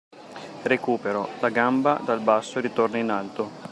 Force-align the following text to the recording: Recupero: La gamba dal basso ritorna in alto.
Recupero: 0.63 1.29
La 1.41 1.51
gamba 1.51 2.01
dal 2.03 2.21
basso 2.21 2.59
ritorna 2.59 2.97
in 2.97 3.11
alto. 3.11 3.49